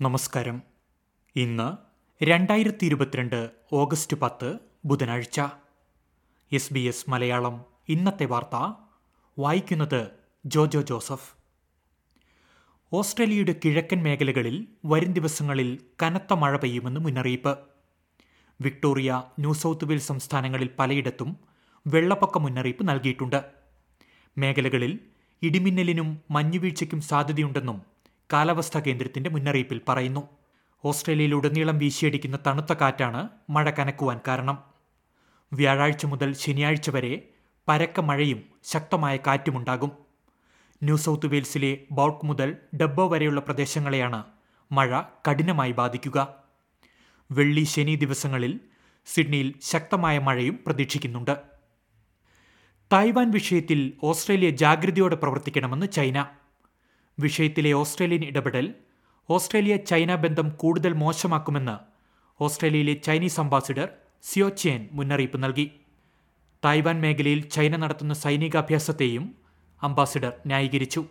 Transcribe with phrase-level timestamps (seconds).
[0.00, 0.62] നമസ്കാരം.
[1.36, 1.76] ഇന്ന്
[2.24, 5.40] രണ്ടായിരത്തി ഇരുപത്തിരണ്ട് ഓഗസ്റ്റ് പത്ത് ബുധനാഴ്ച.
[6.52, 7.64] S B S Malayalam.
[7.88, 8.72] ഇന്നത്തെ വാർത്ത.
[9.38, 10.06] വായിക്കുന്നത്
[10.46, 11.41] ജോജോ ജോസഫ്.
[12.94, 17.58] ഓസ്ട്രേലിയയുടെ കിഴക്കൻ മേഖലകളിൽ വരും ദിവസങ്ങളിൽ കനത്ത മഴ പെയ്യുമെന്ന് മുന്നറിയിപ്പ്.
[18.60, 21.36] വിക്ടോറിയ ന്യൂ സൗത്ത് വെയിൽസ് സംസ്ഥാനങ്ങളിൽ പലയിടത്തും
[21.86, 23.44] വെള്ളപ്പൊക്ക മുന്നറിയിപ്പ് നൽകിയിട്ടുണ്ട്.
[24.38, 24.98] മേഖലകളിൽ
[25.42, 27.82] ഇടിമിന്നലിനും മഞ്ഞുവീഴ്ചയ്ക്കും സാധ്യതയുണ്ടെന്നും
[28.32, 30.28] കാലാവസ്ഥാ കേന്ദ്രത്തിന്റെ മുന്നറിയിപ്പിൽ പറയുന്നു.
[30.84, 34.58] ഓസ്ട്രേലിയയിലുടനീളം വീശിയടിക്കുന്ന തണുത്ത കാറ്റാണ് മഴ കനക്കുവാൻ കാരണം.
[35.52, 37.28] വ്യാഴാഴ്ച മുതൽ ശനിയാഴ്ച വരെ
[37.68, 40.01] പരക്ക മഴയും ശക്തമായ കാറ്റുമുണ്ടാകും.
[40.82, 44.24] ന്യൂ സൗത്ത് വെയിൽസിലെ ബൗൾക്ക് മുതൽ ഡബ്ബോ വരെയുള്ള പ്രദേശങ്ങളെയാണ്
[44.72, 46.34] മഴ കഠിനമായി ബാധിക്കുക.
[47.32, 48.60] വെള്ളി ശനി ദിവസങ്ങളിൽ
[49.06, 51.36] സിഡ്നിയിൽ ശക്തമായ മഴയും പ്രതീക്ഷിക്കുന്നുണ്ട്.
[52.92, 56.26] തായ്വാൻ വിഷയത്തിൽ ഓസ്ട്രേലിയ ജാഗ്രതയോടെ പ്രവർത്തിക്കണമെന്ന് ചൈന.
[57.18, 58.74] വിഷയത്തിലെ ഓസ്ട്രേലിയൻ ഇടപെടൽ
[59.30, 61.76] ഓസ്ട്രേലിയ ചൈന ബന്ധം കൂടുതൽ മോശമാക്കുമെന്ന്
[62.42, 63.88] ഓസ്ട്രേലിയയിലെ ചൈനീസ് അംബാസിഡർ
[64.22, 65.70] സിയോ ചേൻ മുന്നറിയിപ്പ് നൽകി.
[66.64, 69.41] തായ്വാൻ മേഖലയിൽ ചൈന നടത്തുന്ന സൈനികാഭ്യാസത്തെയും
[69.82, 71.04] അംബാസിഡർ ന്യായീകരിച്ചു.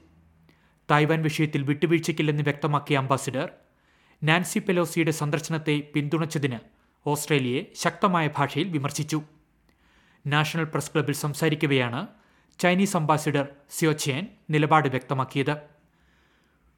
[0.92, 3.50] തായ്വാൻ വിഷയത്തിൽ വിട്ടുവീഴ്ചയ്ക്കില്ലെന്ന് വ്യക്തമാക്കിയ അംബാസിഡർ
[4.24, 6.60] നാൻസി പെലോസിയുടെ സന്ദർശനത്തെ പിന്തുണച്ചതിന്
[7.06, 9.22] ഓസ്ട്രേലിയയെ ശക്തമായ ഭാഷയിൽ വിമർശിച്ചു.
[10.28, 12.08] നാഷണൽ പ്രസ് ക്ലബിൽ സംസാരിക്കവെയാണ്
[12.60, 15.56] ചൈനീസ് അംബാസിഡർ സിയോച്ചേൻ നിലപാട് വ്യക്തമാക്കിയത്.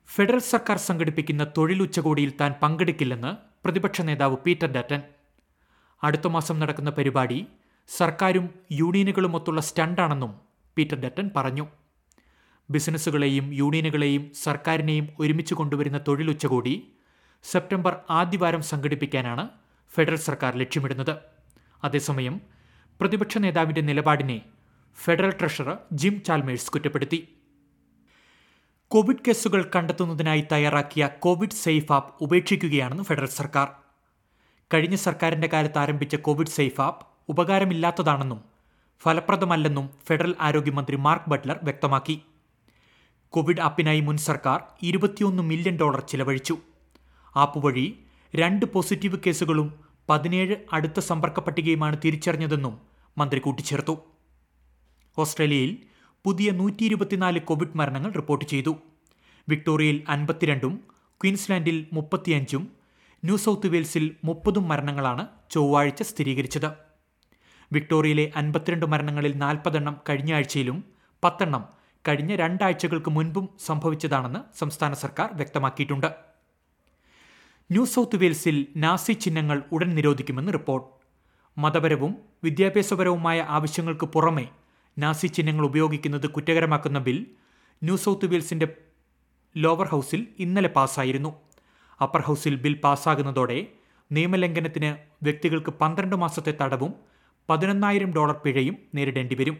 [0.07, 3.31] ഫെഡറൽ സർക്കാർ സംഘടിപ്പിക്കുന്ന തൊഴിൽ ഉച്ചകോടിയിൽ താൻ പങ്കെടുക്കില്ലെന്ന്
[3.65, 5.01] പ്രതിപക്ഷ നേതാവ് പീറ്റർ ഡാറ്റൻ.
[6.03, 7.47] അടുത്ത മാസം നടക്കുന്ന പരിപാടി
[7.87, 10.41] സർക്കാരും യൂണിയനുകളുമൊത്തുള്ള സ്റ്റണ്ടാണെന്നും
[10.77, 11.67] പീറ്റർ ഡറ്റൻ പറഞ്ഞു.
[12.69, 16.87] ബിസിനസ്സുകളെയും യൂണിയനുകളെയും സർക്കാരിനെയും ഒരുമിച്ച് കൊണ്ടുവരുന്ന തൊഴിൽ ഉച്ചകോടി
[17.43, 19.49] സെപ്റ്റംബർ ആദ്യവാരം സംഘടിപ്പിക്കാനാണ്
[19.95, 21.17] ഫെഡറൽ സർക്കാർ ലക്ഷ്യമിടുന്നത്.
[21.83, 22.41] അതേസമയം
[22.99, 24.41] പ്രതിപക്ഷ നേതാവിന്റെ നിലപാടിനെ
[25.03, 27.27] ഫെഡറൽ ട്രഷറർ ജിം ചാൽമേഴ്സ് കുറ്റപ്പെടുത്തി.
[28.87, 33.67] കോവിഡ് കേസുകൾ കണ്ടെത്തുന്നതിനായി തയ്യാറാക്കിയ കോവിഡ് സേഫ് ആപ്പ് ഉപേക്ഷിക്കുകയാണെന്ന് ഫെഡറൽ സർക്കാർ.
[34.73, 38.43] കഴിഞ്ഞ സർക്കാരിന്റെ കാലത്ത് ആരംഭിച്ച കോവിഡ് സേഫ് ആപ്പ് ഉപകാരമില്ലാത്തതാണെന്നും
[38.99, 42.21] ഫലപ്രദമല്ലെന്നും ഫെഡറൽ ആരോഗ്യമന്ത്രി മാർക്ക് ബട്ട്ലർ വ്യക്തമാക്കി.
[43.35, 46.57] കോവിഡ് ആപ്പിനായി മുൻ സർക്കാർ ഇരുപത്തിയൊന്ന് മില്യൺ ഡോളർ ചിലവഴിച്ചു.
[47.35, 47.85] ആപ്പ് വഴി
[48.35, 49.73] രണ്ട് പോസിറ്റീവ് കേസുകളും
[50.09, 52.81] പതിനേഴ് അടുത്ത സമ്പർക്ക പട്ടികയുമാണ് തിരിച്ചറിഞ്ഞതെന്നും
[53.17, 53.97] മന്ത്രി കൂട്ടിച്ചേർത്തു.
[55.17, 55.77] ഓസ്ട്രേലിയയിൽ
[56.23, 58.75] പുതിയ നൂറ്റി ഇരുപത്തിനാല് കോവിഡ് മരണങ്ങൾ റിപ്പോർട്ട് ചെയ്തു.
[59.49, 60.83] വിക്ടോറിയയിൽ അൻപത്തിരണ്ടും
[61.21, 62.63] ക്വീൻസ്ലാൻഡിൽ മുപ്പത്തിയഞ്ചും
[63.23, 66.71] ന്യൂ സൗത്ത് വെയിൽസിൽ മുപ്പതും മരണങ്ങളാണ് ചൊവ്വാഴ്ച സ്ഥിരീകരിച്ചത്.
[67.71, 70.83] വിക്ടോറിയയിലെ അൻപത്തിരണ്ട് മരണങ്ങളിൽ നാൽപ്പതെണ്ണം കഴിഞ്ഞ ആഴ്ചയിലും
[71.23, 76.09] പത്തെണ്ണം കഴിഞ്ഞ രണ്ടാഴ്ചകൾക്ക് മുൻപും സംഭവിച്ചതാണെന്ന് സംസ്ഥാന സർക്കാർ വ്യക്തമാക്കിയിട്ടുണ്ട്.
[77.69, 80.87] ന്യൂ സൗത്ത് വെയിൽസിൽ നാസി ചിഹ്നങ്ങൾ ഉടൻ നിരോധിക്കുമെന്ന് റിപ്പോർട്ട്.
[81.57, 82.13] മതപരവും
[82.43, 84.45] വിദ്യാഭ്യാസപരവുമായ ആവശ്യങ്ങൾക്ക് പുറമെ
[84.97, 87.19] നാസി ചിഹ്നങ്ങൾ ഉപയോഗിക്കുന്നത് കുറ്റകരമാക്കുന്ന ബിൽ
[87.81, 88.67] ന്യൂ സൗത്ത് വെയിൽസിന്റെ
[89.55, 91.31] ലോവർ ഹൗസിൽ ഇന്നലെ പാസ്സായിരുന്നു
[92.01, 93.57] അപ്പർ ഹൗസിൽ ബിൽ പാസ്സാകുന്നതോടെ
[94.11, 94.89] നിയമലംഘനത്തിന്
[95.25, 96.91] വ്യക്തികൾക്ക് പന്ത്രണ്ട് മാസത്തെ തടവും
[97.49, 99.57] പതിനൊന്നായിരം ഡോളർ പിഴയും നേരിടേണ്ടി വരും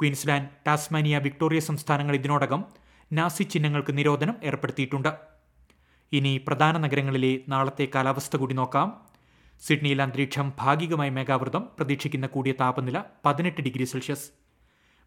[0.00, 2.64] ക്വീൻസ്ലാൻഡ് ടാസ്മാനിയ വിക്ടോറിയ സംസ്ഥാനങ്ങൾ ഇതിനോടകം
[3.12, 5.14] നാസി ചിഹ്നങ്ങൾക്ക് നിരോധനം ഏർപ്പെടുത്തിയിട്ടുണ്ട്.
[6.12, 9.10] ഇനി പ്രധാന നഗരങ്ങളിലെ നാളത്തെ കാലാവസ്ഥ കൂടി നോക്കാം.
[9.60, 14.30] സിഡ്നിയിൽ അന്തരീക്ഷം ഭാഗികമായി മേഘാവൃതം പ്രതീക്ഷിക്കുന്ന കൂടിയ താപനില പതിനെട്ട് ഡിഗ്രി സെൽഷ്യസ്.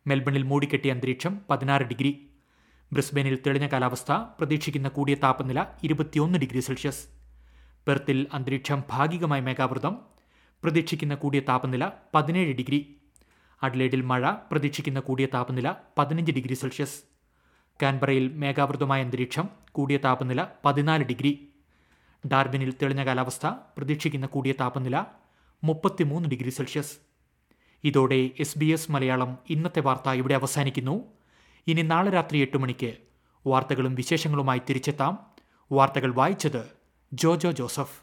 [0.07, 2.29] മെൽബണിൽ മൂടിക്കെട്ടിയ അന്തരീക്ഷം പതിനാറ് ഡിഗ്രി.
[2.93, 7.07] ബ്രിസ്ബനിൽ തെളിഞ്ഞ കാലാവസ്ഥ പ്രതീക്ഷിക്കുന്ന കൂടിയ താപനില ഇരുപത്തിയൊന്ന് ഡിഗ്രി സെൽഷ്യസ്.
[7.87, 9.97] പെർത്തിൽ അന്തരീക്ഷം ഭാഗികമായി മേഘാവൃതം
[10.63, 12.79] പ്രതീക്ഷിക്കുന്ന കൂടിയ താപനില പതിനേഴ് ഡിഗ്രി.
[13.63, 17.03] അഡ്ലേഡിൽ മഴ പ്രതീക്ഷിക്കുന്ന കൂടിയ താപനില പതിനഞ്ച് ഡിഗ്രി സെൽഷ്യസ്.
[17.81, 21.49] കാൻബറയിൽ മേഘാവൃതമായ അന്തരീക്ഷം കൂടിയ താപനില പതിനാല് ഡിഗ്രി.
[22.27, 25.05] ഡാർബിനിൽ തെളിഞ്ഞ കാലാവസ്ഥ പ്രതീക്ഷിക്കുന്ന കൂടിയ താപനില
[25.63, 26.97] മുപ്പത്തിമൂന്ന് ഡിഗ്രി സെൽഷ്യസ്.
[27.83, 31.03] ഇതോടെ എസ് ബി എസ് മലയാളം ഇന്നത്തെ വാർത്ത ഇവിടെ അവസാനിക്കുന്നു.
[31.67, 32.97] ഇനി നാളെ രാത്രി എട്ട് മണിക്ക്
[33.47, 35.27] വാർത്തകളും വിശേഷങ്ങളുമായി തിരിച്ചെത്താം.
[35.71, 36.63] വാർത്തകൾ വായിച്ചത്
[37.13, 38.02] ജോജോ ജോസഫ്.